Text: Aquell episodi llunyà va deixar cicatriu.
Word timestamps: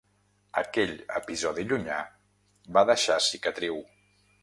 Aquell 0.61 0.93
episodi 1.19 1.67
llunyà 1.73 1.99
va 2.79 2.87
deixar 2.95 3.23
cicatriu. 3.31 3.83